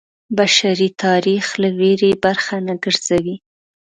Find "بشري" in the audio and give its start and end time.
0.37-0.89